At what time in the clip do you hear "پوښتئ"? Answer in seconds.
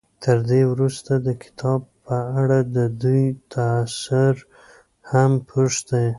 5.49-6.07